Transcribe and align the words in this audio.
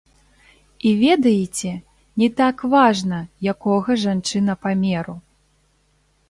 І 0.91 0.93
ведаеце, 1.01 1.73
не 2.21 2.29
так 2.39 2.63
важна, 2.73 3.19
якога 3.51 3.99
жанчына 4.05 4.53
памеру. 4.65 5.15